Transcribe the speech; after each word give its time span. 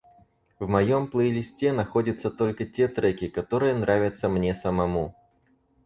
В 0.59 0.67
моём 0.67 1.05
плейлисте 1.05 1.71
находятся 1.73 2.31
только 2.31 2.65
те 2.65 2.87
треки, 2.87 3.27
которые 3.27 3.75
нравятся 3.75 4.29
мне 4.29 4.55
самому. 4.55 5.15